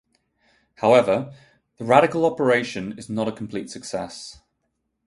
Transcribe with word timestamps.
However, 0.77 1.31
the 1.77 1.85
radical 1.85 2.25
operation 2.25 2.97
is 2.97 3.07
not 3.07 3.27
a 3.27 3.31
complete 3.31 3.69
success. 3.69 4.41